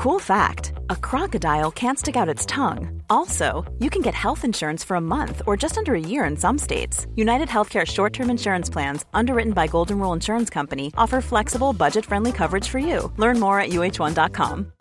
Cool 0.00 0.18
fact 0.18 0.72
a 0.88 0.96
crocodile 0.96 1.70
can't 1.70 1.98
stick 1.98 2.16
out 2.16 2.26
its 2.26 2.46
tongue. 2.46 3.02
Also, 3.10 3.70
you 3.80 3.90
can 3.90 4.00
get 4.00 4.14
health 4.14 4.46
insurance 4.46 4.82
for 4.82 4.94
a 4.94 5.00
month 5.00 5.42
or 5.46 5.58
just 5.58 5.76
under 5.76 5.94
a 5.94 6.00
year 6.00 6.24
in 6.24 6.38
some 6.38 6.56
states. 6.56 7.06
United 7.16 7.48
Healthcare 7.48 7.86
short 7.86 8.14
term 8.14 8.30
insurance 8.30 8.70
plans, 8.70 9.04
underwritten 9.12 9.52
by 9.52 9.66
Golden 9.66 9.98
Rule 9.98 10.14
Insurance 10.14 10.48
Company, 10.48 10.90
offer 10.96 11.20
flexible, 11.20 11.74
budget 11.74 12.06
friendly 12.06 12.32
coverage 12.32 12.66
for 12.66 12.78
you. 12.78 13.12
Learn 13.18 13.38
more 13.38 13.60
at 13.60 13.72
uh1.com. 13.72 14.72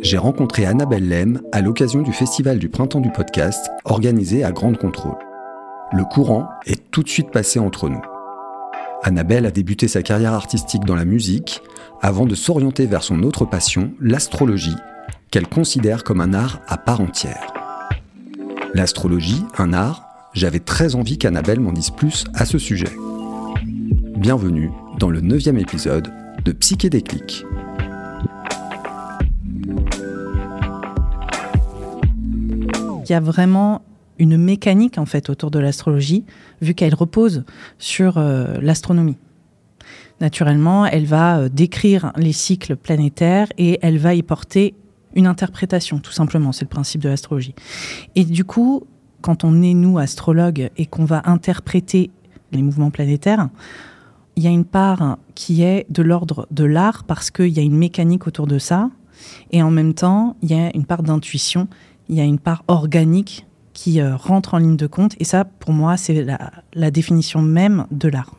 J'ai 0.00 0.16
rencontré 0.16 0.64
Annabelle 0.64 1.10
Lem 1.10 1.42
à 1.52 1.60
l'occasion 1.60 2.00
du 2.00 2.14
Festival 2.14 2.58
du 2.58 2.70
Printemps 2.70 3.00
du 3.02 3.12
Podcast, 3.12 3.70
organisé 3.84 4.44
à 4.44 4.52
Grande 4.52 4.78
Contrôle. 4.78 5.18
Le 5.92 6.04
courant 6.04 6.48
est 6.64 6.90
tout 6.90 7.02
de 7.02 7.08
suite 7.10 7.30
passé 7.30 7.58
entre 7.58 7.90
nous. 7.90 8.00
Annabelle 9.02 9.46
a 9.46 9.50
débuté 9.50 9.86
sa 9.86 10.02
carrière 10.02 10.32
artistique 10.32 10.84
dans 10.84 10.96
la 10.96 11.04
musique 11.04 11.62
avant 12.00 12.26
de 12.26 12.34
s'orienter 12.34 12.86
vers 12.86 13.02
son 13.02 13.22
autre 13.22 13.44
passion, 13.44 13.92
l'astrologie, 14.00 14.76
qu'elle 15.30 15.46
considère 15.46 16.04
comme 16.04 16.20
un 16.20 16.34
art 16.34 16.60
à 16.66 16.76
part 16.76 17.00
entière. 17.00 17.52
L'astrologie, 18.74 19.42
un 19.56 19.72
art, 19.72 20.04
j'avais 20.34 20.60
très 20.60 20.94
envie 20.94 21.16
qu'Annabelle 21.16 21.60
m'en 21.60 21.72
dise 21.72 21.90
plus 21.90 22.24
à 22.34 22.44
ce 22.44 22.58
sujet. 22.58 22.90
Bienvenue 24.16 24.70
dans 24.98 25.10
le 25.10 25.20
neuvième 25.20 25.58
épisode 25.58 26.12
de 26.44 26.52
Psyché 26.52 26.90
Déclic. 26.90 27.44
Il 33.04 33.12
y 33.12 33.14
a 33.14 33.20
vraiment 33.20 33.82
une 34.18 34.36
mécanique 34.36 34.98
en 34.98 35.06
fait 35.06 35.30
autour 35.30 35.50
de 35.50 35.58
l'astrologie, 35.58 36.24
vu 36.60 36.74
qu'elle 36.74 36.94
repose 36.94 37.44
sur 37.78 38.18
euh, 38.18 38.58
l'astronomie. 38.60 39.16
Naturellement, 40.20 40.86
elle 40.86 41.06
va 41.06 41.38
euh, 41.38 41.48
décrire 41.48 42.12
les 42.16 42.32
cycles 42.32 42.76
planétaires 42.76 43.48
et 43.56 43.78
elle 43.82 43.98
va 43.98 44.14
y 44.14 44.22
porter 44.22 44.74
une 45.14 45.26
interprétation, 45.26 45.98
tout 45.98 46.12
simplement. 46.12 46.52
C'est 46.52 46.64
le 46.64 46.70
principe 46.70 47.00
de 47.00 47.08
l'astrologie. 47.08 47.54
Et 48.14 48.24
du 48.24 48.44
coup, 48.44 48.84
quand 49.20 49.44
on 49.44 49.62
est 49.62 49.74
nous 49.74 49.98
astrologues 49.98 50.70
et 50.76 50.86
qu'on 50.86 51.04
va 51.04 51.22
interpréter 51.24 52.10
les 52.52 52.62
mouvements 52.62 52.90
planétaires, 52.90 53.48
il 54.36 54.44
y 54.44 54.46
a 54.46 54.50
une 54.50 54.64
part 54.64 55.18
qui 55.34 55.62
est 55.62 55.86
de 55.90 56.02
l'ordre 56.02 56.46
de 56.50 56.64
l'art 56.64 57.04
parce 57.04 57.30
qu'il 57.30 57.48
y 57.48 57.58
a 57.58 57.62
une 57.62 57.76
mécanique 57.76 58.26
autour 58.26 58.46
de 58.46 58.58
ça, 58.58 58.90
et 59.50 59.62
en 59.62 59.70
même 59.70 59.94
temps, 59.94 60.36
il 60.42 60.52
y 60.52 60.54
a 60.54 60.70
une 60.76 60.84
part 60.84 61.02
d'intuition, 61.02 61.66
il 62.08 62.14
y 62.14 62.20
a 62.20 62.24
une 62.24 62.38
part 62.38 62.62
organique 62.68 63.47
qui 63.78 64.00
euh, 64.00 64.16
rentre 64.16 64.54
en 64.54 64.58
ligne 64.58 64.76
de 64.76 64.88
compte. 64.88 65.14
Et 65.20 65.24
ça, 65.24 65.44
pour 65.44 65.72
moi, 65.72 65.96
c'est 65.96 66.26
la, 66.74 66.90
définition 66.90 67.42
même 67.42 67.86
de 67.92 68.08
l'art. 68.08 68.34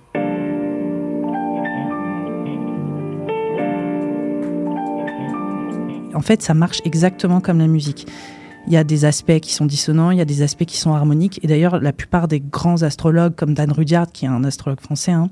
En 6.14 6.20
fait, 6.20 6.42
ça 6.42 6.54
marche 6.54 6.82
exactement 6.84 7.40
comme 7.40 7.60
la 7.60 7.68
musique. 7.68 8.06
Il 8.68 8.74
y 8.74 8.78
a 8.78 8.84
des 8.84 9.06
aspects 9.06 9.40
qui 9.40 9.54
sont 9.54 9.66
dissonants, 9.66 10.12
il 10.12 10.18
y 10.18 10.22
a 10.22 10.26
des 10.26 10.42
aspects 10.42 10.66
qui 10.66 10.76
sont 10.76 10.94
harmoniques. 10.94 11.40
Et 11.42 11.48
d'ailleurs, 11.48 11.80
la 11.80 11.94
plupart 11.94 12.28
des 12.28 12.42
grands 12.42 12.84
astrologues, 12.84 13.36
comme 13.36 13.54
Dan 13.54 13.72
Rudyard, 13.72 14.12
qui 14.12 14.26
est 14.26 14.30
un 14.30 14.44
astrologue 14.44 14.82
français, 14.82 15.14
hein, 15.14 15.30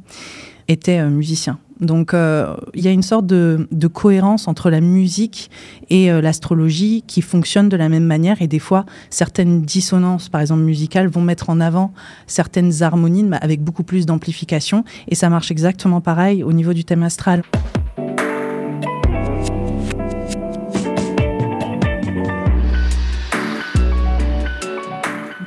étaient 0.69 1.00
euh, 1.00 1.09
musiciens. 1.09 1.59
Donc 1.80 2.14
euh, 2.14 2.56
il 2.73 2.83
y 2.83 2.88
a 2.88 2.92
une 2.92 3.03
sorte 3.03 3.25
de, 3.25 3.67
cohérence 3.94 4.47
entre 4.47 4.70
la 4.70 4.81
musique 4.81 5.50
et 5.89 6.11
euh, 6.11 6.22
l'astrologie 6.22 7.03
qui 7.08 7.22
fonctionne 7.22 7.69
de 7.69 7.78
la 7.78 7.89
même 7.89 8.06
manière. 8.06 8.42
Et 8.42 8.47
des 8.47 8.59
fois 8.59 8.86
certaines 9.09 9.61
dissonances 9.61 10.30
par 10.30 10.42
exemple 10.42 10.61
musicales 10.61 11.08
vont 11.08 11.22
mettre 11.22 11.50
en 11.50 11.59
avant 11.59 11.94
certaines 12.25 12.84
harmonies 12.84 13.30
avec 13.42 13.64
beaucoup 13.64 13.84
plus 13.84 14.06
d'amplification. 14.06 14.84
Et 15.08 15.16
ça 15.16 15.30
marche 15.30 15.52
exactement 15.52 16.02
pareil 16.02 16.44
au 16.44 16.53
niveau 16.53 16.73
du 16.73 16.84
thème 16.84 17.03
astral. 17.03 17.44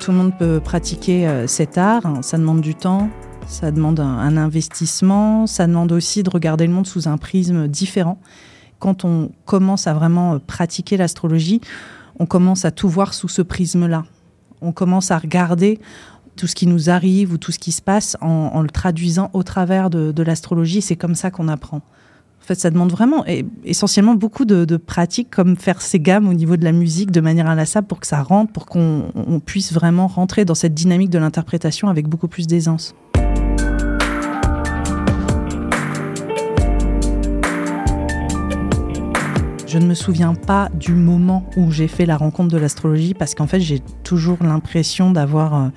Tout 0.01 0.13
le 0.13 0.17
monde 0.17 0.33
peut 0.39 0.61
pratiquer 0.61 1.29
euh, 1.29 1.47
cet 1.47 1.77
art, 1.77 2.03
ça 2.23 2.39
demande 2.39 2.63
du 2.63 2.75
temps, 2.75 3.11
ça 3.51 3.73
demande 3.73 3.99
un, 3.99 4.37
investissement, 4.37 5.47
ça 5.47 5.67
demande 5.67 5.91
aussi 5.93 6.23
de 6.23 6.31
regarder 6.31 6.67
le 6.67 6.73
monde 6.73 6.87
sous 6.87 7.09
un 7.09 7.19
prisme 7.19 7.67
différent. 7.67 8.19
Quand 8.79 9.05
on 9.05 9.33
commence 9.45 9.87
à 9.87 9.93
vraiment 9.93 10.39
pratiquer 10.39 10.97
l'astrologie, 10.97 11.61
on 12.19 12.27
commence 12.27 12.65
à 12.65 12.71
tout 12.71 12.89
voir 12.89 13.13
sous 13.13 13.29
ce 13.29 13.43
prisme-là. 13.43 14.05
On 14.63 14.73
commence 14.73 15.11
à 15.11 15.19
regarder 15.19 15.81
tout 16.37 16.47
ce 16.47 16.55
qui 16.55 16.67
nous 16.67 16.91
arrive 16.91 17.33
ou 17.33 17.39
tout 17.39 17.51
ce 17.51 17.59
qui 17.59 17.73
se 17.73 17.83
passe 17.83 18.17
en, 18.21 18.63
le 18.63 18.71
traduisant 18.71 19.31
au 19.33 19.43
travers 19.43 19.91
de, 19.91 20.23
l'astrologie. 20.23 20.81
C'est 20.81 20.97
comme 20.97 21.17
ça 21.17 21.31
qu'on 21.31 21.49
apprend. 21.49 21.79
En 21.79 22.47
fait, 22.47 22.55
ça 22.55 22.71
demande 22.71 22.93
vraiment 22.93 23.25
essentiellement 23.65 24.15
beaucoup 24.15 24.45
de, 24.45 24.65
de 24.65 24.77
pratiques, 24.77 25.29
comme 25.29 25.57
faire 25.57 25.83
ses 25.83 26.01
gammes 26.01 26.29
au 26.29 26.35
niveau 26.35 26.57
de 26.57 26.65
la 26.65 26.73
musique 26.73 27.11
de 27.11 27.21
manière 27.21 27.49
inlassable 27.49 27.87
pour 27.89 28.01
que 28.01 28.07
ça 28.07 28.23
rentre, 28.23 28.53
pour 28.53 28.67
qu'on 28.67 29.43
puisse 29.45 29.73
vraiment 29.73 30.07
rentrer 30.07 30.45
dans 30.45 30.55
cette 30.55 30.73
dynamique 30.73 31.11
de 31.11 31.19
l'interprétation 31.19 31.89
avec 31.89 32.09
beaucoup 32.09 32.29
plus 32.29 32.47
d'aisance. 32.47 32.95
Je 39.71 39.79
ne 39.79 39.87
me 39.87 39.95
souviens 39.95 40.35
pas 40.35 40.69
du 40.75 40.95
moment 40.95 41.49
où 41.57 41.71
j'ai 41.71 41.87
fait 41.87 42.05
la 42.05 42.17
rencontre 42.17 42.49
de 42.49 42.59
l'astrologie 42.59 43.15
parce 43.15 43.37
qu'en 43.37 43.47
fait, 43.47 43.61
j'ai 43.61 43.79
toujours 44.03 44.39
l'impression 44.41 45.13
d'avoir 45.13 45.55
euh, 45.55 45.69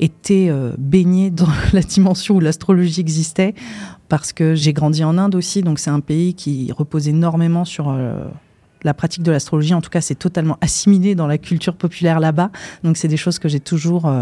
été 0.00 0.50
euh, 0.50 0.72
baignée 0.78 1.30
dans 1.30 1.46
la 1.72 1.82
dimension 1.82 2.34
où 2.34 2.40
l'astrologie 2.40 3.00
existait 3.00 3.54
parce 4.08 4.32
que 4.32 4.56
j'ai 4.56 4.72
grandi 4.72 5.04
en 5.04 5.16
Inde 5.16 5.36
aussi, 5.36 5.62
donc 5.62 5.78
c'est 5.78 5.90
un 5.90 6.00
pays 6.00 6.34
qui 6.34 6.72
repose 6.76 7.06
énormément 7.06 7.64
sur 7.64 7.88
euh, 7.88 8.24
la 8.82 8.94
pratique 8.94 9.22
de 9.22 9.30
l'astrologie. 9.30 9.74
En 9.74 9.80
tout 9.80 9.90
cas, 9.90 10.00
c'est 10.00 10.16
totalement 10.16 10.58
assimilé 10.60 11.14
dans 11.14 11.28
la 11.28 11.38
culture 11.38 11.76
populaire 11.76 12.18
là-bas. 12.18 12.50
Donc, 12.82 12.96
c'est 12.96 13.06
des 13.06 13.16
choses 13.16 13.38
que 13.38 13.48
j'ai 13.48 13.60
toujours 13.60 14.12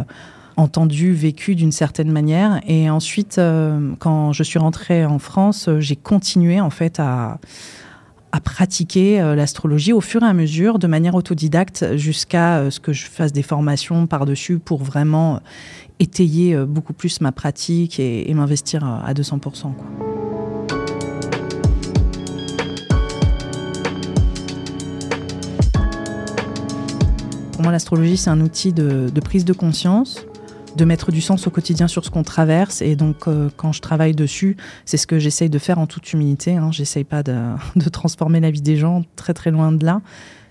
entendues, 0.56 1.12
vécues 1.12 1.54
d'une 1.54 1.72
certaine 1.72 2.12
manière. 2.12 2.60
Et 2.66 2.90
ensuite, 2.90 3.40
quand 4.00 4.32
je 4.32 4.42
suis 4.42 4.58
rentrée 4.58 5.06
en 5.06 5.18
France, 5.18 5.70
j'ai 5.78 5.96
continué 5.96 6.60
en 6.60 6.70
fait 6.70 7.00
à 7.00 7.38
à 8.34 8.40
pratiquer 8.40 9.20
euh, 9.20 9.36
l'astrologie 9.36 9.92
au 9.92 10.00
fur 10.00 10.24
et 10.24 10.26
à 10.26 10.32
mesure, 10.32 10.80
de 10.80 10.88
manière 10.88 11.14
autodidacte, 11.14 11.96
jusqu'à 11.96 12.58
euh, 12.58 12.70
ce 12.70 12.80
que 12.80 12.92
je 12.92 13.06
fasse 13.06 13.32
des 13.32 13.44
formations 13.44 14.08
par-dessus 14.08 14.58
pour 14.58 14.82
vraiment 14.82 15.36
euh, 15.36 15.38
étayer 16.00 16.56
beaucoup 16.66 16.94
plus 16.94 17.20
ma 17.20 17.30
pratique 17.30 18.00
et, 18.00 18.34
m'investir 18.34 18.84
à 18.84 19.14
200%. 19.14 19.72
Pour 27.52 27.62
moi, 27.62 27.70
l'astrologie, 27.70 28.16
c'est 28.16 28.30
un 28.30 28.40
outil 28.40 28.72
de, 28.72 29.08
prise 29.20 29.44
de 29.44 29.52
conscience, 29.52 30.26
de 30.76 30.84
mettre 30.84 31.12
du 31.12 31.20
sens 31.20 31.46
au 31.46 31.50
quotidien 31.50 31.88
sur 31.88 32.04
ce 32.04 32.10
qu'on 32.10 32.22
traverse. 32.22 32.82
Et 32.82 32.96
donc, 32.96 33.28
euh, 33.28 33.48
quand 33.56 33.72
je 33.72 33.80
travaille 33.80 34.14
dessus, 34.14 34.56
c'est 34.84 34.96
ce 34.96 35.06
que 35.06 35.18
j'essaye 35.18 35.50
de 35.50 35.58
faire 35.58 35.78
en 35.78 35.86
toute 35.86 36.12
humilité. 36.12 36.56
Hein. 36.56 36.70
J'essaye 36.72 37.04
pas 37.04 37.22
de, 37.22 37.34
transformer 37.92 38.40
la 38.40 38.50
vie 38.50 38.62
des 38.62 38.76
gens, 38.76 39.02
très 39.16 39.34
très 39.34 39.50
loin 39.50 39.72
de 39.72 39.84
là. 39.84 40.00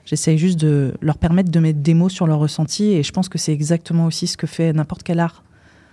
J'essaye 0.06 0.38
juste 0.38 0.59
de 0.59 0.94
leur 1.01 1.17
permettre 1.17 1.50
de 1.50 1.59
mettre 1.59 1.79
des 1.79 1.94
mots 1.94 2.09
sur 2.09 2.28
leur 2.28 2.39
ressenti. 2.39 2.91
Et 2.91 3.03
je 3.03 3.12
pense 3.12 3.29
que 3.29 3.38
c'est 3.38 3.53
exactement 3.53 4.06
aussi 4.06 4.28
ce 4.28 4.38
que 4.38 4.47
fait 4.47 4.73
n'importe 4.73 5.03
quel 5.03 5.19
art. 5.19 5.44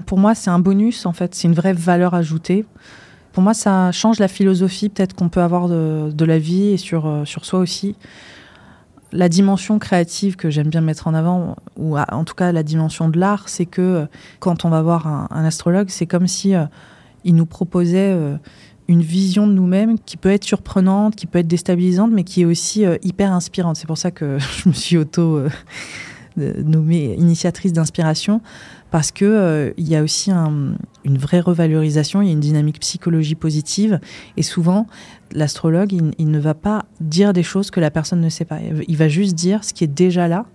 Pour 0.06 0.18
moi, 0.18 0.34
c'est 0.34 0.50
un 0.50 0.58
bonus, 0.58 1.06
en 1.06 1.12
fait. 1.12 1.34
C'est 1.34 1.46
une 1.46 1.54
vraie 1.54 1.74
valeur 1.74 2.14
ajoutée. 2.14 2.64
Pour 3.32 3.42
moi, 3.42 3.54
ça 3.54 3.92
change 3.92 4.18
la 4.18 4.28
philosophie 4.28 4.88
peut-être 4.88 5.14
qu'on 5.14 5.28
peut 5.28 5.42
avoir 5.42 5.68
de, 5.68 6.24
la 6.24 6.38
vie 6.38 6.68
et 6.68 6.76
sur, 6.76 7.06
euh, 7.06 7.24
sur 7.24 7.44
soi 7.44 7.60
aussi 7.60 7.94
la 9.12 9.28
dimension 9.28 9.78
créative 9.78 10.36
que 10.36 10.50
j'aime 10.50 10.68
bien 10.68 10.80
mettre 10.80 11.06
en 11.08 11.14
avant, 11.14 11.56
ou 11.76 11.98
en 11.98 12.24
tout 12.24 12.34
cas 12.34 12.52
la 12.52 12.62
dimension 12.62 13.08
de 13.08 13.18
l'art, 13.18 13.48
c'est 13.48 13.66
que 13.66 13.80
euh, 13.80 14.06
quand 14.38 14.64
on 14.64 14.70
va 14.70 14.82
voir 14.82 15.06
un, 15.06 15.44
astrologue, 15.44 15.88
c'est 15.88 16.06
comme 16.06 16.26
si 16.26 16.54
euh, 16.54 16.64
il 17.24 17.34
nous 17.34 17.46
proposait 17.46 18.12
euh, 18.12 18.36
une 18.88 19.02
vision 19.02 19.46
de 19.46 19.52
nous-mêmes 19.52 19.98
qui 19.98 20.16
peut 20.16 20.30
être 20.30 20.44
surprenante, 20.44 21.16
qui 21.16 21.26
peut 21.26 21.38
être 21.38 21.48
déstabilisante, 21.48 22.12
mais 22.12 22.24
qui 22.24 22.42
est 22.42 22.44
aussi 22.44 22.84
hyper 23.02 23.32
inspirante. 23.32 23.76
C'est 23.76 23.86
pour 23.86 23.98
ça 23.98 24.10
que 24.10 24.38
je 24.62 24.68
me 24.68 24.74
suis 24.74 24.96
auto 24.96 25.42
nommée 26.36 27.14
initiatrice 27.18 27.72
d'inspiration 27.72 28.40
parce 28.90 29.12
que 29.12 29.24
euh, 29.24 29.72
y 29.78 29.94
a 29.94 30.02
aussi 30.02 30.30
une 30.30 31.18
vraie 31.18 31.40
revalorisation, 31.40 32.22
il 32.22 32.26
y 32.26 32.28
a 32.30 32.32
une 32.32 32.40
dynamique 32.40 32.80
psychologie 32.80 33.34
positive, 33.34 34.00
et 34.36 34.42
souvent 34.42 34.86
l'astrologue 35.32 35.92
il, 35.92 36.30
ne 36.30 36.38
va 36.38 36.54
pas 36.54 36.86
dire 37.00 37.32
des 37.32 37.42
choses 37.42 37.70
que 37.70 37.80
la 37.80 37.90
personne 37.90 38.20
ne 38.20 38.28
sait 38.28 38.44
pas, 38.44 38.58
il 38.88 38.96
va 38.96 39.08
juste 39.08 39.34
dire 39.34 39.64
ce 39.64 39.72
qui 39.72 39.84
est 39.84 39.94
déjà 39.94 40.28
là. 40.28 40.46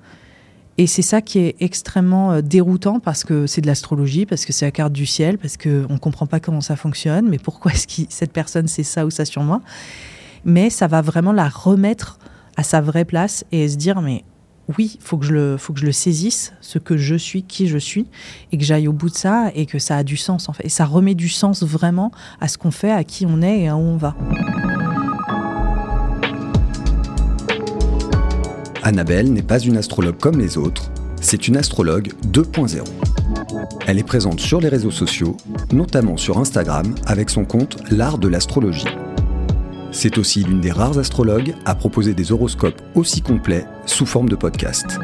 Et 0.78 0.88
c'est 0.88 1.02
ça 1.02 1.22
qui 1.22 1.40
est 1.40 1.56
extrêmement 1.62 2.34
euh, 2.34 2.42
déroutant 2.42 3.00
parce 3.00 3.24
que 3.24 3.48
c'est 3.48 3.62
de 3.62 3.68
l'astrologie, 3.68 4.26
parce 4.26 4.44
que 4.44 4.52
c'est 4.52 4.66
la 4.66 4.72
carte 4.72 4.92
du 4.92 5.06
ciel, 5.06 5.38
parce 5.38 5.56
qu'on 5.56 5.70
ne 5.70 5.98
comprend 5.98 6.28
pas 6.28 6.42
comment 6.42 6.60
ça 6.60 6.76
fonctionne, 6.76 7.30
mais 7.30 7.38
pourquoi 7.38 7.72
est-ce 7.72 7.88
que 7.88 8.08
cette 8.10 8.34
personne 8.34 8.68
sait 8.68 8.84
ça 8.84 9.06
ou 9.06 9.10
ça 9.10 9.24
sur 9.24 9.44
moi? 9.44 9.62
Mais 10.44 10.70
ça 10.70 10.88
va 10.88 11.02
vraiment 11.02 11.32
la 11.32 11.48
remettre 11.48 12.20
à 12.58 12.64
sa 12.64 12.82
vraie 12.82 13.06
place 13.06 13.46
et 13.54 13.70
se 13.70 13.78
dire 13.78 14.02
mais 14.02 14.26
oui, 14.78 14.98
faut 15.00 15.18
que 15.18 15.26
je 15.26 15.34
le, 15.34 15.58
faut 15.58 15.74
que 15.74 15.80
je 15.80 15.86
le 15.86 15.92
saisisse, 15.92 16.54
ce 16.62 16.80
que 16.80 16.98
je 16.98 17.16
suis, 17.16 17.44
qui 17.44 17.68
je 17.68 17.78
suis, 17.78 18.08
et 18.52 18.58
que 18.58 18.64
j'aille 18.64 18.88
au 18.88 18.94
bout 18.94 19.10
de 19.10 19.16
ça, 19.16 19.52
et 19.54 19.66
que 19.66 19.80
ça 19.80 19.98
a 19.98 20.04
du 20.04 20.18
sens 20.18 20.50
en 20.50 20.54
fait. 20.54 20.66
Et 20.66 20.70
ça 20.70 20.86
remet 20.86 21.16
du 21.16 21.30
sens 21.30 21.64
vraiment 21.64 22.12
à 22.42 22.48
ce 22.48 22.58
qu'on 22.58 22.72
fait, 22.72 22.92
à 22.92 23.04
qui 23.04 23.26
on 23.26 23.42
est 23.42 23.62
et 23.62 23.68
à 23.68 23.76
où 23.76 23.82
on 23.82 23.98
va. 23.98 24.16
Annabelle 28.84 29.32
n'est 29.34 29.42
pas 29.42 29.60
une 29.60 29.78
astrologue 29.78 30.18
comme 30.18 30.40
les 30.40 30.58
autres, 30.58 30.92
c'est 31.22 31.48
une 31.48 31.58
astrologue 31.58 32.14
2.0. 32.28 32.84
Elle 33.88 33.98
est 33.98 34.04
présente 34.04 34.40
sur 34.40 34.62
les 34.62 34.70
réseaux 34.70 34.92
sociaux, 34.92 35.38
notamment 35.72 36.18
sur 36.18 36.38
Instagram 36.38 36.94
avec 37.08 37.30
son 37.30 37.46
compte 37.46 37.78
L'Art 37.90 38.20
de 38.20 38.28
l'astrologie. 38.28 38.86
C'est 39.98 40.18
aussi 40.18 40.44
l'une 40.44 40.60
des 40.60 40.74
rares 40.74 40.98
astrologues 40.98 41.56
à 41.64 41.74
proposer 41.74 42.14
des 42.14 42.34
horoscopes 42.34 42.82
aussi 42.96 43.22
complets 43.22 43.66
sous 43.86 44.06
forme 44.06 44.28
de 44.28 44.36
podcast. 44.36 45.00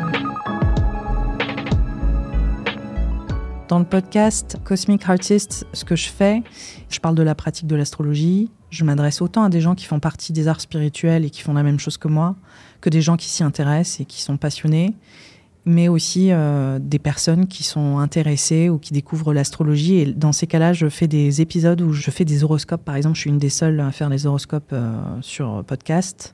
Dans 3.69 3.79
le 3.79 3.85
podcast 3.85 4.57
Cosmic 4.65 5.07
Artist, 5.07 5.65
ce 5.71 5.85
que 5.85 5.95
je 5.95 6.09
fais, 6.09 6.43
je 6.89 6.99
parle 6.99 7.15
de 7.15 7.23
la 7.23 7.35
pratique 7.35 7.67
de 7.67 7.75
l'astrologie. 7.77 8.51
Je 8.69 8.83
m'adresse 8.83 9.21
autant 9.21 9.43
à 9.43 9.49
des 9.49 9.61
gens 9.61 9.75
qui 9.75 9.85
font 9.85 10.01
partie 10.01 10.33
des 10.33 10.49
arts 10.49 10.59
spirituels 10.59 11.23
et 11.23 11.29
qui 11.29 11.41
font 11.41 11.53
la 11.53 11.63
même 11.63 11.79
chose 11.79 11.97
que 11.97 12.09
moi, 12.09 12.35
que 12.81 12.89
des 12.89 13.01
gens 13.01 13.15
qui 13.15 13.29
s'y 13.29 13.45
intéressent 13.45 14.01
et 14.01 14.05
qui 14.05 14.21
sont 14.21 14.35
passionnés, 14.35 14.93
mais 15.65 15.87
aussi 15.87 16.29
euh, 16.31 16.79
des 16.81 16.99
personnes 16.99 17.47
qui 17.47 17.63
sont 17.63 17.99
intéressées 17.99 18.69
ou 18.69 18.79
qui 18.79 18.93
découvrent 18.93 19.33
l'astrologie. 19.33 19.97
Et 19.97 20.05
dans 20.05 20.31
ces 20.31 20.47
cas-là, 20.47 20.73
je 20.73 20.89
fais 20.89 21.07
des 21.07 21.41
épisodes 21.41 21.81
où 21.81 21.93
je 21.93 22.09
fais 22.09 22.25
des 22.25 22.43
horoscopes. 22.43 22.83
Par 22.83 22.95
exemple, 22.95 23.15
je 23.15 23.21
suis 23.21 23.29
une 23.29 23.37
des 23.37 23.49
seules 23.49 23.79
à 23.79 23.91
faire 23.91 24.09
les 24.09 24.25
horoscopes 24.25 24.73
euh, 24.73 24.93
sur 25.21 25.63
podcast. 25.65 26.33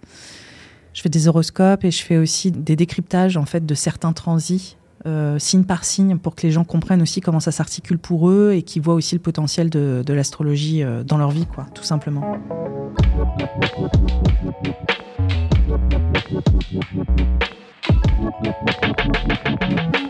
Je 0.93 1.01
fais 1.01 1.09
des 1.09 1.27
horoscopes 1.27 1.83
et 1.83 1.91
je 1.91 2.03
fais 2.03 2.17
aussi 2.17 2.51
des 2.51 2.75
décryptages 2.75 3.37
en 3.37 3.45
fait 3.45 3.65
de 3.65 3.75
certains 3.75 4.13
transits. 4.13 4.77
Euh, 5.05 5.37
signe 5.39 5.63
par 5.63 5.85
signe 5.85 6.17
pour 6.17 6.35
que 6.35 6.41
les 6.41 6.51
gens 6.51 6.63
comprennent 6.63 7.01
aussi 7.01 7.21
comment 7.21 7.39
ça 7.39 7.51
s'articule 7.51 7.99
pour 7.99 8.29
eux 8.29 8.53
et 8.53 8.63
qu'ils 8.63 8.81
voient 8.81 8.95
aussi 8.95 9.13
le 9.13 9.21
potentiel 9.21 9.69
de, 9.69 10.03
de 10.05 10.13
l'astrologie 10.13 10.83
dans 11.05 11.17
leur 11.17 11.29
vie, 11.29 11.45
quoi, 11.45 11.67
tout 11.73 11.83
simplement. 11.83 12.37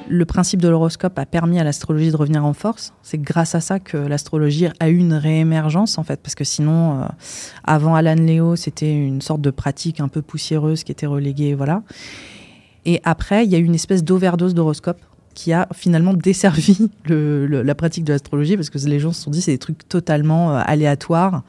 Le 0.09 0.25
principe 0.25 0.61
de 0.61 0.69
l'horoscope 0.69 1.19
a 1.19 1.25
permis 1.25 1.59
à 1.59 1.63
l'astrologie 1.63 2.11
de 2.11 2.15
revenir 2.15 2.45
en 2.45 2.53
force. 2.53 2.93
C'est 3.03 3.17
grâce 3.17 3.55
à 3.55 3.59
ça 3.59 3.79
que 3.79 3.97
l'astrologie 3.97 4.67
a 4.79 4.89
eu 4.89 4.97
une 4.97 5.13
réémergence, 5.13 5.97
en 5.97 6.03
fait, 6.03 6.21
parce 6.21 6.35
que 6.35 6.43
sinon, 6.43 7.01
euh, 7.01 7.05
avant 7.65 7.95
Alan 7.95 8.15
Léo, 8.15 8.55
c'était 8.55 8.91
une 8.91 9.21
sorte 9.21 9.41
de 9.41 9.51
pratique 9.51 9.99
un 9.99 10.07
peu 10.07 10.21
poussiéreuse 10.21 10.83
qui 10.83 10.91
était 10.91 11.05
reléguée, 11.05 11.53
voilà. 11.55 11.83
Et 12.85 13.01
après, 13.03 13.43
il 13.45 13.51
y 13.51 13.55
a 13.55 13.57
eu 13.57 13.65
une 13.65 13.75
espèce 13.75 14.03
d'overdose 14.03 14.53
d'horoscope 14.53 15.01
qui 15.33 15.51
a 15.51 15.67
finalement 15.73 16.13
desservi 16.15 16.89
la 17.07 17.75
pratique 17.75 18.05
de 18.05 18.13
l'astrologie, 18.13 18.55
parce 18.55 18.69
que 18.69 18.77
les 18.79 18.99
gens 18.99 19.11
se 19.11 19.23
sont 19.23 19.31
dit 19.31 19.41
c'est 19.41 19.51
des 19.51 19.57
trucs 19.57 19.87
totalement 19.89 20.55
euh, 20.55 20.61
aléatoires 20.65 21.43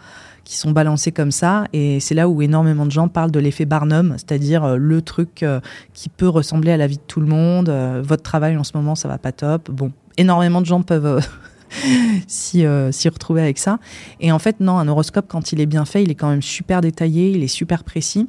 qui 0.49 0.57
sont 0.57 0.71
balancés 0.71 1.13
comme 1.13 1.31
ça. 1.31 1.67
Et 1.75 2.01
c'est 2.01 2.15
là 2.15 2.27
où 2.27 2.41
énormément 2.41 2.87
de 2.87 2.91
gens 2.91 3.09
parlent 3.09 3.31
de 3.31 3.39
l'effet 3.39 3.67
Barnum, 3.67 4.15
c'est-à-dire 4.17 4.65
euh, 4.65 4.77
le 4.77 5.03
truc 5.03 5.43
euh, 5.43 5.61
qui 5.93 6.09
peut 6.09 6.27
ressembler 6.27 6.73
à 6.73 6.79
la 6.79 6.87
vie 6.87 6.97
de 6.97 7.03
tout 7.07 7.21
le 7.21 7.27
monde. 7.27 7.69
Euh, 7.69 8.01
votre 8.03 8.23
travail 8.23 8.57
en 8.57 8.65
ce 8.65 8.73
moment, 8.75 8.95
ça 8.95 9.09
va 9.09 9.19
pas 9.19 9.31
top. 9.31 9.71
Bon, 9.71 9.93
énormément 10.17 10.63
de 10.63 10.67
gens 10.67 10.81
peuvent 10.81 11.21
s'y 12.27 12.67
retrouver 12.67 13.43
avec 13.43 13.59
ça. 13.59 13.79
Et 14.21 14.33
en 14.33 14.39
fait, 14.39 14.61
non, 14.61 14.79
un 14.79 14.89
horoscope, 14.89 15.27
quand 15.29 15.53
il 15.53 15.61
est 15.61 15.67
bien 15.67 15.85
fait, 15.85 16.03
il 16.03 16.11
est 16.11 16.15
quand 16.15 16.31
même 16.31 16.43
super 16.43 16.81
détaillé, 16.81 17.31
il 17.31 17.43
est 17.43 17.49
super 17.49 17.85
précis. 17.85 18.29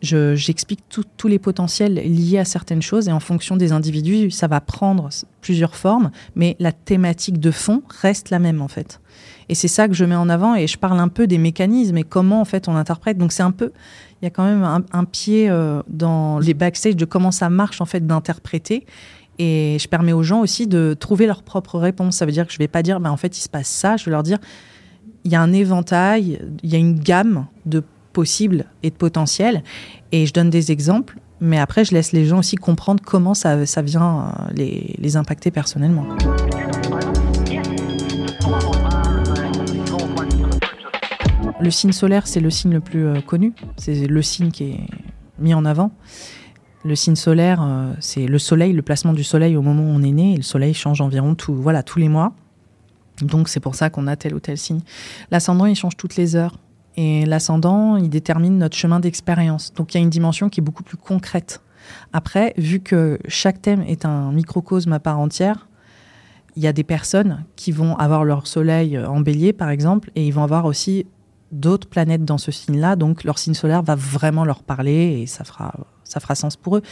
J'explique 0.00 0.80
tous 0.88 1.28
les 1.28 1.38
potentiels 1.38 1.94
liés 1.94 2.38
à 2.38 2.44
certaines 2.44 2.82
choses 2.82 3.08
et 3.08 3.12
en 3.12 3.20
fonction 3.20 3.56
des 3.56 3.72
individus, 3.72 4.30
ça 4.30 4.46
va 4.46 4.60
prendre 4.60 5.08
plusieurs 5.40 5.76
formes, 5.76 6.10
mais 6.34 6.56
la 6.58 6.72
thématique 6.72 7.38
de 7.38 7.50
fond 7.50 7.82
reste 7.88 8.30
la 8.30 8.38
même 8.38 8.62
en 8.62 8.68
fait. 8.68 9.00
Et 9.48 9.54
c'est 9.54 9.68
ça 9.68 9.88
que 9.88 9.94
je 9.94 10.04
mets 10.04 10.14
en 10.14 10.28
avant 10.28 10.54
et 10.54 10.66
je 10.66 10.78
parle 10.78 11.00
un 11.00 11.08
peu 11.08 11.26
des 11.26 11.38
mécanismes 11.38 11.96
et 11.96 12.04
comment 12.04 12.40
en 12.40 12.44
fait 12.44 12.68
on 12.68 12.76
interprète. 12.76 13.16
Donc 13.16 13.32
c'est 13.32 13.42
un 13.42 13.50
peu, 13.50 13.72
il 14.20 14.26
y 14.26 14.28
a 14.28 14.30
quand 14.30 14.44
même 14.44 14.84
un, 14.92 15.04
pied 15.04 15.48
euh, 15.48 15.82
dans 15.88 16.38
les 16.38 16.54
backstage 16.54 16.96
de 16.96 17.04
comment 17.04 17.30
ça 17.30 17.48
marche 17.48 17.80
en 17.80 17.86
fait 17.86 18.06
d'interpréter. 18.06 18.84
Et 19.38 19.76
je 19.80 19.88
permets 19.88 20.12
aux 20.12 20.22
gens 20.22 20.40
aussi 20.40 20.66
de 20.66 20.96
trouver 20.98 21.26
leur 21.26 21.42
propre 21.42 21.78
réponse. 21.78 22.16
Ça 22.16 22.26
veut 22.26 22.32
dire 22.32 22.46
que 22.46 22.52
je 22.52 22.58
vais 22.58 22.68
pas 22.68 22.82
dire, 22.82 23.00
bah, 23.00 23.12
en 23.12 23.16
fait 23.16 23.38
il 23.38 23.40
se 23.40 23.48
passe 23.48 23.68
ça. 23.68 23.96
Je 23.96 24.04
vais 24.04 24.10
leur 24.10 24.22
dire, 24.22 24.38
il 25.24 25.32
y 25.32 25.36
a 25.36 25.40
un 25.40 25.52
éventail, 25.52 26.40
il 26.62 26.70
y 26.70 26.74
a 26.74 26.78
une 26.78 26.98
gamme 26.98 27.46
de 27.66 27.82
possibles 28.12 28.64
et 28.82 28.90
de 28.90 28.96
potentiels. 28.96 29.62
Et 30.10 30.26
je 30.26 30.32
donne 30.32 30.50
des 30.50 30.72
exemples. 30.72 31.18
Mais 31.40 31.58
après, 31.58 31.84
je 31.84 31.92
laisse 31.92 32.10
les 32.10 32.26
gens 32.26 32.40
aussi 32.40 32.56
comprendre 32.56 33.00
comment 33.04 33.32
ça, 33.34 33.56
vient 33.82 34.18
euh, 34.18 34.52
les, 34.54 34.96
les 34.98 35.16
impacter 35.16 35.52
personnellement. 35.52 36.04
Le 41.60 41.70
signe 41.70 41.92
solaire, 41.92 42.26
c'est 42.26 42.40
le 42.40 42.50
signe 42.50 42.72
le 42.72 42.80
plus 42.80 43.06
euh, 43.06 43.20
connu. 43.20 43.52
C'est 43.76 44.06
le 44.06 44.22
signe 44.22 44.50
qui 44.50 44.64
est 44.64 44.80
mis 45.38 45.54
en 45.54 45.64
avant. 45.64 45.92
Le 46.84 46.94
signe 46.94 47.16
solaire, 47.16 47.60
euh, 47.62 47.92
c'est 48.00 48.26
le 48.26 48.38
soleil, 48.38 48.72
le 48.72 48.82
placement 48.82 49.12
du 49.12 49.24
soleil 49.24 49.56
au 49.56 49.62
moment 49.62 49.82
où 49.82 49.86
on 49.86 50.02
est 50.02 50.12
né. 50.12 50.36
Le 50.36 50.42
soleil 50.42 50.74
change 50.74 51.00
environ 51.00 51.34
tout, 51.34 51.54
voilà, 51.54 51.82
tous 51.82 51.98
les 51.98 52.08
mois. 52.08 52.32
Donc 53.20 53.48
c'est 53.48 53.60
pour 53.60 53.74
ça 53.74 53.90
qu'on 53.90 54.06
a 54.06 54.16
tel 54.16 54.34
ou 54.34 54.40
tel 54.40 54.56
signe. 54.56 54.80
L'ascendant, 55.30 55.66
il 55.66 55.74
change 55.74 55.96
toutes 55.96 56.16
les 56.16 56.36
heures. 56.36 56.56
Et 56.96 57.26
l'ascendant, 57.26 57.96
il 57.96 58.08
détermine 58.08 58.58
notre 58.58 58.76
chemin 58.76 59.00
d'expérience. 59.00 59.72
Donc 59.74 59.94
il 59.94 59.98
y 59.98 60.00
a 60.00 60.02
une 60.02 60.10
dimension 60.10 60.48
qui 60.48 60.60
est 60.60 60.62
beaucoup 60.62 60.82
plus 60.82 60.96
concrète. 60.96 61.60
Après, 62.12 62.54
vu 62.56 62.80
que 62.80 63.18
chaque 63.28 63.62
thème 63.62 63.82
est 63.82 64.04
un 64.04 64.32
microcosme 64.32 64.92
à 64.92 65.00
part 65.00 65.18
entière, 65.18 65.68
il 66.56 66.62
y 66.62 66.66
a 66.66 66.72
des 66.72 66.84
personnes 66.84 67.44
qui 67.54 67.70
vont 67.70 67.96
avoir 67.96 68.24
leur 68.24 68.46
soleil 68.46 68.98
en 68.98 69.20
bélier, 69.20 69.52
par 69.52 69.70
exemple, 69.70 70.10
et 70.16 70.26
ils 70.26 70.32
vont 70.32 70.42
avoir 70.42 70.64
aussi 70.64 71.06
d'autres 71.52 71.88
planètes 71.88 72.24
dans 72.24 72.38
ce 72.38 72.50
signe-là, 72.50 72.96
donc 72.96 73.24
leur 73.24 73.38
signe 73.38 73.54
solaire 73.54 73.82
va 73.82 73.94
vraiment 73.94 74.44
leur 74.44 74.62
parler 74.62 75.20
et 75.22 75.26
ça 75.26 75.44
fera, 75.44 75.72
ça 76.08 76.20
fera 76.20 76.34
sens 76.34 76.56
pour 76.56 76.76
eux. 76.76 76.82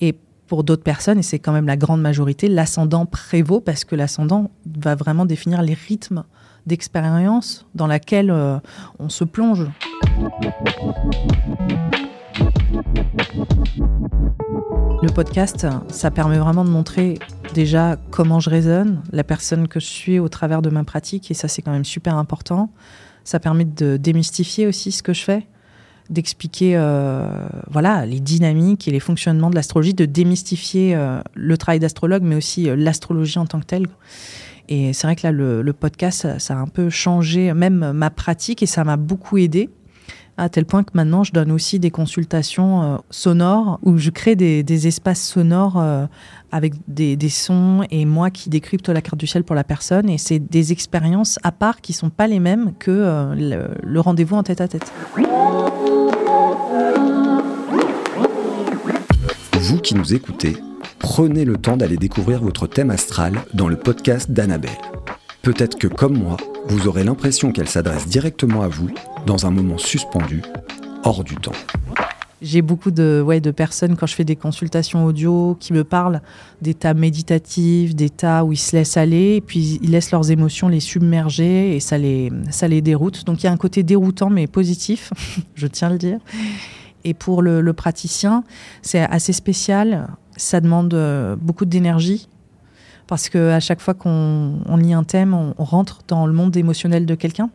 Et 0.00 0.14
pour 0.46 0.64
d'autres 0.64 0.82
personnes, 0.82 1.18
et 1.18 1.22
c'est 1.22 1.38
quand 1.38 1.52
même 1.52 1.66
la 1.66 1.76
grande 1.76 2.00
majorité, 2.00 2.48
l'ascendant 2.48 3.06
prévaut 3.06 3.60
parce 3.60 3.84
que 3.84 3.96
l'ascendant 3.96 4.50
va 4.78 4.94
vraiment 4.94 5.26
définir 5.26 5.62
les 5.62 5.74
rythmes 5.74 6.24
d'expérience 6.66 7.66
dans 7.74 7.86
laquelle 7.86 8.30
euh, 8.30 8.58
on 8.98 9.08
se 9.08 9.24
plonge. 9.24 9.66
Le 15.02 15.12
podcast, 15.12 15.66
ça 15.88 16.10
permet 16.10 16.38
vraiment 16.38 16.64
de 16.64 16.70
montrer 16.70 17.18
déjà 17.52 17.96
comment 18.10 18.40
je 18.40 18.50
raisonne, 18.50 19.02
la 19.12 19.24
personne 19.24 19.68
que 19.68 19.80
je 19.80 19.86
suis 19.86 20.18
au 20.18 20.28
travers 20.28 20.62
de 20.62 20.70
ma 20.70 20.84
pratique, 20.84 21.30
et 21.30 21.34
ça 21.34 21.48
c'est 21.48 21.62
quand 21.62 21.72
même 21.72 21.84
super 21.84 22.16
important. 22.16 22.70
Ça 23.22 23.40
permet 23.40 23.64
de 23.64 23.96
démystifier 23.96 24.66
aussi 24.66 24.92
ce 24.92 25.02
que 25.02 25.12
je 25.12 25.22
fais, 25.22 25.46
d'expliquer 26.10 26.76
euh, 26.76 27.26
voilà 27.70 28.04
les 28.06 28.20
dynamiques 28.20 28.88
et 28.88 28.90
les 28.90 29.00
fonctionnements 29.00 29.50
de 29.50 29.54
l'astrologie, 29.54 29.94
de 29.94 30.04
démystifier 30.04 30.94
euh, 30.94 31.20
le 31.34 31.56
travail 31.56 31.80
d'astrologue, 31.80 32.22
mais 32.22 32.36
aussi 32.36 32.68
euh, 32.68 32.76
l'astrologie 32.76 33.38
en 33.38 33.46
tant 33.46 33.60
que 33.60 33.66
telle. 33.66 33.86
Et 34.68 34.92
c'est 34.92 35.06
vrai 35.06 35.16
que 35.16 35.26
là, 35.26 35.32
le, 35.32 35.72
podcast, 35.72 36.38
ça, 36.38 36.54
a 36.54 36.56
un 36.56 36.66
peu 36.66 36.88
changé 36.88 37.52
même 37.52 37.92
ma 37.92 38.10
pratique 38.10 38.62
et 38.62 38.66
ça 38.66 38.82
m'a 38.82 38.96
beaucoup 38.96 39.36
aidé 39.36 39.68
à 40.36 40.48
tel 40.48 40.64
point 40.64 40.82
que 40.82 40.90
maintenant 40.94 41.22
je 41.22 41.32
donne 41.32 41.52
aussi 41.52 41.78
des 41.78 41.92
consultations 41.92 43.00
sonores 43.08 43.78
où 43.82 43.98
je 43.98 44.10
crée 44.10 44.34
des, 44.34 44.86
espaces 44.88 45.22
sonores 45.22 45.80
avec 46.50 46.72
des, 46.88 47.28
sons 47.28 47.84
et 47.90 48.06
moi 48.06 48.30
qui 48.30 48.48
décrypte 48.48 48.88
la 48.88 49.02
carte 49.02 49.18
du 49.18 49.26
ciel 49.26 49.44
pour 49.44 49.54
la 49.54 49.64
personne. 49.64 50.08
Et 50.08 50.16
c'est 50.16 50.38
des 50.38 50.72
expériences 50.72 51.38
à 51.42 51.52
part 51.52 51.82
qui 51.82 51.92
sont 51.92 52.10
pas 52.10 52.26
les 52.26 52.40
mêmes 52.40 52.72
que 52.78 53.34
le, 53.36 54.00
rendez-vous 54.00 54.34
en 54.34 54.42
tête 54.42 54.62
à 54.62 54.66
tête. 54.66 54.90
Vous 59.66 59.78
qui 59.78 59.94
nous 59.94 60.12
écoutez, 60.12 60.58
prenez 60.98 61.46
le 61.46 61.56
temps 61.56 61.78
d'aller 61.78 61.96
découvrir 61.96 62.42
votre 62.42 62.66
thème 62.66 62.90
astral 62.90 63.40
dans 63.54 63.66
le 63.66 63.76
podcast 63.76 64.30
d'Annabelle. 64.30 64.76
Peut-être 65.40 65.78
que 65.78 65.86
comme 65.86 66.18
moi, 66.18 66.36
vous 66.66 66.86
aurez 66.86 67.02
l'impression 67.02 67.50
qu'elle 67.50 67.70
s'adresse 67.70 68.06
directement 68.06 68.60
à 68.60 68.68
vous 68.68 68.90
dans 69.24 69.46
un 69.46 69.50
moment 69.50 69.78
suspendu, 69.78 70.42
hors 71.02 71.24
du 71.24 71.36
temps. 71.36 71.54
J'ai 72.42 72.60
beaucoup 72.60 72.90
de, 72.90 73.22
ouais, 73.24 73.40
de 73.40 73.50
personnes, 73.50 73.96
quand 73.96 74.04
je 74.04 74.14
fais 74.14 74.24
des 74.24 74.36
consultations 74.36 75.06
audio, 75.06 75.56
qui 75.58 75.72
me 75.72 75.82
parlent 75.82 76.20
d'états 76.60 76.92
méditatifs, 76.92 77.94
d'états 77.94 78.44
où 78.44 78.52
ils 78.52 78.58
se 78.58 78.76
laissent 78.76 78.98
aller, 78.98 79.36
et 79.36 79.40
puis 79.40 79.80
ils 79.82 79.90
laissent 79.92 80.10
leurs 80.10 80.30
émotions 80.30 80.68
les 80.68 80.80
submerger, 80.80 81.74
et 81.74 81.80
ça 81.80 81.96
les, 81.96 82.30
ça 82.50 82.68
les 82.68 82.82
déroute. 82.82 83.24
Donc 83.24 83.42
il 83.42 83.46
y 83.46 83.48
a 83.48 83.52
un 83.52 83.56
côté 83.56 83.82
déroutant, 83.82 84.28
mais 84.28 84.46
positif, 84.46 85.10
je 85.54 85.66
tiens 85.66 85.88
à 85.88 85.92
le 85.92 85.98
dire. 85.98 86.18
Et 87.04 87.14
pour 87.14 87.42
le, 87.42 87.72
praticien, 87.72 88.44
c'est 88.82 89.00
assez 89.00 89.32
spécial. 89.32 90.08
Ça 90.36 90.60
demande 90.60 90.94
euh, 90.94 91.36
beaucoup 91.36 91.64
d'énergie, 91.64 92.28
parce 93.06 93.28
qu'à 93.28 93.60
chaque 93.60 93.80
fois 93.80 93.94
qu'on 93.94 94.76
lit 94.76 94.94
un 94.94 95.04
thème, 95.04 95.34
on 95.34 95.64
rentre 95.64 96.00
dans 96.08 96.26
le 96.26 96.32
monde 96.32 96.56
émotionnel 96.56 97.06
de 97.06 97.14
quelqu'un 97.14 97.50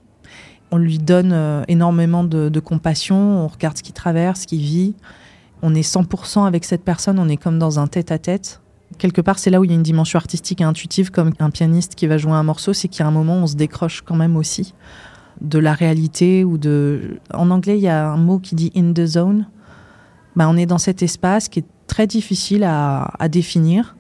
on 0.72 0.78
lui 0.78 1.00
donne 1.00 1.32
euh, 1.34 1.64
énormément 1.68 2.24
de, 2.24 2.60
compassion, 2.60 3.46
on 3.46 3.48
regarde 3.48 3.78
ce 3.78 3.84
qu'il 3.84 3.94
traverse, 3.94 4.42
ce 4.42 4.48
qu'il 4.48 4.62
vit. 4.62 4.96
on 5.62 5.74
est 5.76 5.82
100% 5.82 6.46
avec 6.46 6.66
cette 6.66 6.84
personne, 6.84 7.20
on 7.20 7.28
est 7.28 7.38
comme 7.38 7.60
dans 7.60 7.80
un 7.80 7.88
tête-à-tête. 7.88 8.62
Quelque 8.98 9.22
part, 9.22 9.40
c'est 9.40 9.50
là 9.50 9.60
où 9.60 9.64
il 9.64 9.70
y 9.70 9.74
a 9.74 9.76
une 9.76 9.84
dimension 9.84 10.18
artistique 10.18 10.62
et 10.62 10.64
intuitive, 10.64 11.12
comme 11.12 11.32
un 11.40 11.50
pianiste 11.50 11.96
qui 11.96 12.08
va 12.08 12.18
jouer 12.18 12.34
un 12.34 12.44
morceau, 12.44 12.74
c'est 12.74 13.02
a 13.02 13.08
un 13.08 13.12
moment 13.12 13.36
on 13.36 13.48
se 13.48 13.56
décroche 13.56 14.02
quand 14.02 14.16
même 14.16 14.36
aussi 14.36 14.74
de 15.42 15.60
la 15.60 15.74
réalité 15.74 16.44
ou 16.44 16.58
de. 16.58 17.20
En 17.34 17.50
anglais, 17.52 17.78
il 17.78 17.82
y 17.82 17.88
a 17.88 18.10
un 18.10 18.18
mot 18.18 18.40
qui 18.40 18.56
dit 18.56 18.72
in 18.76 18.94
the 18.94 19.06
zone. 19.06 19.48
Ben, 20.36 20.48
on 20.48 20.58
est 20.58 20.66
dans 20.66 20.78
cet 20.78 21.02
espace 21.04 21.50
qui 21.50 21.60
est 21.60 21.66
très 21.88 22.08
difficile 22.08 22.64
à, 22.64 23.28
définir, 23.30 23.96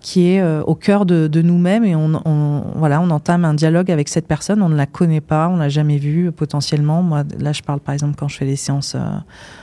qui 0.00 0.28
est 0.28 0.40
euh, 0.40 0.62
au 0.62 0.74
cœur 0.74 1.06
de, 1.06 1.42
nous-mêmes 1.42 1.84
et 1.84 1.94
on, 1.94 2.72
voilà, 2.74 3.00
on 3.00 3.10
entame 3.10 3.44
un 3.44 3.54
dialogue 3.54 3.90
avec 3.90 4.08
cette 4.08 4.26
personne, 4.26 4.62
on 4.62 4.68
ne 4.68 4.76
la 4.76 4.86
connaît 4.86 5.20
pas, 5.20 5.48
on 5.48 5.56
l'a 5.56 5.68
jamais 5.68 5.98
vue 5.98 6.32
potentiellement. 6.32 7.02
Moi, 7.02 7.24
là, 7.38 7.52
je 7.52 7.62
parle 7.62 7.80
par 7.80 7.92
exemple 7.92 8.16
quand 8.18 8.28
je 8.28 8.38
fais 8.38 8.44
les 8.44 8.56
séances 8.56 8.94
euh, 8.94 9.00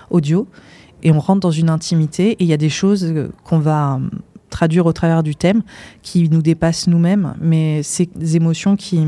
audio 0.09 0.47
et 1.03 1.11
on 1.11 1.19
rentre 1.19 1.41
dans 1.41 1.51
une 1.51 1.69
intimité 1.69 2.31
et 2.31 2.43
il 2.43 2.47
y 2.47 2.53
a 2.53 2.57
des 2.57 2.69
choses 2.69 3.03
euh, 3.03 3.31
qu'on 3.43 3.59
va 3.59 3.99
traduire 4.49 4.85
au 4.85 4.93
travers 4.93 5.23
du 5.23 5.35
thème 5.35 5.63
qui 6.01 6.29
nous 6.29 6.41
dépassent 6.41 6.87
nous-mêmes, 6.87 7.35
mais 7.39 7.81
des 8.15 8.35
émotions 8.35 8.75
qui 8.75 9.05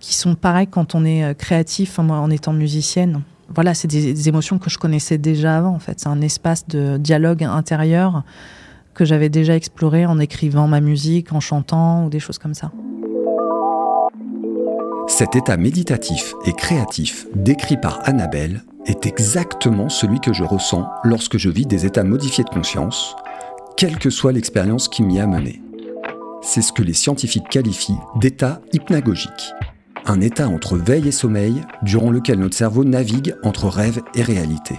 qui 0.00 0.14
sont 0.14 0.34
pareilles 0.34 0.66
quand 0.66 0.94
on 0.94 1.04
est 1.04 1.34
créatif, 1.36 1.98
moi 1.98 2.18
en 2.18 2.30
étant 2.30 2.52
musicienne 2.52 3.22
voilà, 3.54 3.74
c'est 3.74 3.88
des, 3.88 4.28
émotions 4.28 4.58
que 4.58 4.70
je 4.70 4.78
connaissais 4.78 5.18
déjà 5.18 5.56
avant, 5.56 5.74
en 5.74 5.78
fait. 5.78 5.98
C'est 5.98 6.08
un 6.08 6.20
espace 6.20 6.66
de 6.68 6.96
dialogue 6.98 7.42
intérieur 7.42 8.22
que 8.94 9.04
j'avais 9.04 9.28
déjà 9.28 9.56
exploré 9.56 10.06
en 10.06 10.18
écrivant 10.18 10.68
ma 10.68 10.80
musique, 10.80 11.32
en 11.32 11.40
chantant 11.40 12.04
ou 12.04 12.10
des 12.10 12.20
choses 12.20 12.38
comme 12.38 12.54
ça. 12.54 12.70
Cet 15.08 15.34
état 15.34 15.56
méditatif 15.56 16.34
et 16.46 16.52
créatif 16.52 17.26
décrit 17.34 17.76
par 17.76 18.00
Annabelle 18.04 18.62
est 18.86 19.06
exactement 19.06 19.88
celui 19.88 20.20
que 20.20 20.32
je 20.32 20.44
ressens 20.44 20.88
lorsque 21.02 21.36
je 21.36 21.50
vis 21.50 21.66
des 21.66 21.84
états 21.84 22.04
modifiés 22.04 22.44
de 22.44 22.50
conscience, 22.50 23.16
quelle 23.76 23.98
que 23.98 24.10
soit 24.10 24.32
l'expérience 24.32 24.88
qui 24.88 25.02
m'y 25.02 25.18
a 25.20 25.26
mené. 25.26 25.60
C'est 26.42 26.62
ce 26.62 26.72
que 26.72 26.82
les 26.82 26.94
scientifiques 26.94 27.48
qualifient 27.48 27.98
d'état 28.16 28.60
hypnagogique 28.72 29.52
un 30.10 30.20
état 30.20 30.48
entre 30.48 30.76
veille 30.76 31.06
et 31.06 31.12
sommeil 31.12 31.62
durant 31.82 32.10
lequel 32.10 32.40
notre 32.40 32.56
cerveau 32.56 32.82
navigue 32.82 33.36
entre 33.44 33.68
rêve 33.68 34.02
et 34.16 34.22
réalité. 34.22 34.74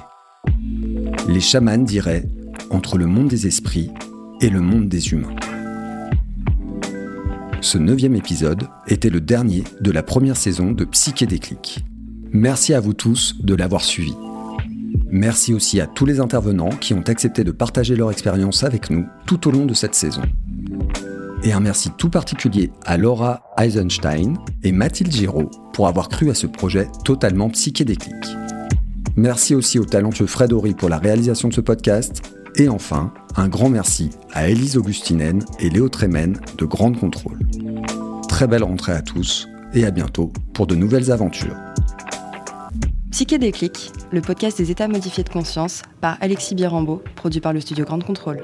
Les 1.30 1.40
chamans 1.40 1.78
diraient 1.78 2.28
entre 2.70 2.98
le 2.98 3.06
monde 3.06 3.30
des 3.30 3.48
esprits 3.48 3.92
et 4.42 4.50
le 4.50 4.60
monde 4.60 4.90
des 4.90 5.14
humains. 5.14 5.34
Ce 7.62 7.78
neuvième 7.78 8.16
épisode 8.16 8.68
était 8.88 9.10
le 9.10 9.22
dernier 9.22 9.64
de 9.80 9.92
la 9.92 10.04
première 10.04 10.36
saison 10.36 10.74
de 10.74 10.84
Psyché 10.84 11.28
Déclic. 11.28 11.80
Merci 12.34 12.74
à 12.74 12.82
vous 12.82 12.94
tous 12.94 13.38
de 13.42 13.56
l'avoir 13.56 13.84
suivi. 13.84 14.14
Merci 15.10 15.54
aussi 15.54 15.80
à 15.80 15.88
tous 15.88 16.06
les 16.06 16.20
intervenants 16.20 16.72
qui 16.72 16.94
ont 16.94 17.04
accepté 17.08 17.46
de 17.46 17.52
partager 17.52 17.96
leur 17.96 18.12
expérience 18.12 18.66
avec 18.66 18.90
nous 18.90 19.06
tout 19.26 19.48
au 19.48 19.52
long 19.52 19.66
de 19.66 19.74
cette 19.74 19.96
saison. 19.96 20.24
Et 21.44 21.54
un 21.54 21.60
merci 21.60 21.90
tout 21.98 22.10
particulier 22.10 22.72
à 22.86 22.98
Laura 22.98 23.42
Eisenstein 23.58 24.38
et 24.64 24.72
Mathilde 24.72 25.12
Giraud 25.12 25.50
pour 25.74 25.88
avoir 25.88 26.08
cru 26.08 26.30
à 26.30 26.36
ce 26.36 26.46
projet 26.46 26.88
totalement 27.04 27.50
psychédéclique. 27.50 28.14
Merci 29.16 29.56
aussi 29.56 29.80
au 29.80 29.86
talentueux 29.86 30.28
Fred 30.28 30.54
Horry 30.54 30.76
pour 30.76 30.88
la 30.88 31.00
réalisation 31.00 31.48
de 31.48 31.54
ce 31.54 31.62
podcast. 31.62 32.22
Et 32.58 32.70
enfin, 32.70 33.12
un 33.36 33.48
grand 33.48 33.70
merci 33.70 34.12
à 34.34 34.50
Élise 34.50 34.78
Augustinen 34.78 35.44
et 35.60 35.70
Léo 35.70 35.90
Tremen 35.90 36.40
de 36.58 36.66
Grande 36.66 37.00
Contrôle. 37.00 37.40
Très 38.30 38.48
belle 38.48 38.64
rentrée 38.64 38.94
à 38.94 39.02
tous 39.02 39.48
et 39.74 39.86
à 39.86 39.92
bientôt 39.92 40.32
pour 40.54 40.68
de 40.68 40.76
nouvelles 40.76 41.12
aventures. 41.12 41.56
Psychédéclique, 43.10 43.92
le 44.12 44.22
podcast 44.22 44.58
des 44.58 44.70
états 44.70 44.88
modifiés 44.88 45.24
de 45.24 45.30
conscience 45.30 45.82
par 46.02 46.18
Alexis 46.22 46.56
Birambeau, 46.56 47.02
produit 47.16 47.42
par 47.42 47.54
le 47.54 47.62
studio 47.62 47.84
Grande 47.84 48.04
Contrôle. 48.04 48.44